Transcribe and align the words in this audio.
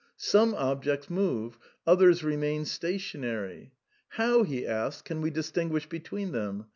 Some 0.17 0.55
ob 0.55 0.83
jects 0.83 1.11
move; 1.11 1.59
others 1.85 2.23
remain 2.23 2.65
stationary. 2.65 3.73
How, 4.09 4.41
he 4.41 4.65
asks, 4.65 5.03
can 5.03 5.21
we 5.21 5.29
distinguish 5.29 5.87
between 5.87 6.31
them? 6.31 6.65